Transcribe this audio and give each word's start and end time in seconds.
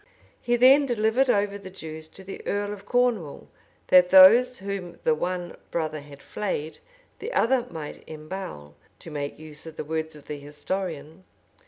He 0.41 0.55
then 0.55 0.87
delivered 0.87 1.29
over 1.29 1.59
the 1.59 1.69
Jews 1.69 2.07
to 2.07 2.23
the 2.23 2.43
earl 2.47 2.73
of 2.73 2.87
Cornwall, 2.87 3.49
that 3.89 4.09
those 4.09 4.57
whom 4.57 4.99
the 5.03 5.13
one 5.13 5.55
brother 5.69 5.99
had 6.01 6.23
flayed, 6.23 6.79
the 7.19 7.31
other 7.33 7.67
might 7.69 8.03
embowel, 8.09 8.73
to 8.97 9.11
make 9.11 9.37
use 9.37 9.67
of 9.67 9.77
the 9.77 9.85
words 9.85 10.15
of 10.15 10.25
the 10.25 10.39
historian. 10.39 11.23